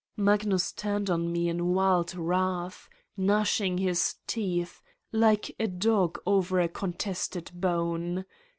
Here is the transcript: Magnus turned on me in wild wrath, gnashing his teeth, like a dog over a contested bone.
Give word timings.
Magnus 0.17 0.71
turned 0.71 1.11
on 1.11 1.31
me 1.31 1.47
in 1.47 1.75
wild 1.75 2.15
wrath, 2.15 2.89
gnashing 3.15 3.77
his 3.77 4.15
teeth, 4.25 4.81
like 5.11 5.55
a 5.59 5.67
dog 5.67 6.17
over 6.25 6.59
a 6.59 6.67
contested 6.67 7.51
bone. 7.53 8.25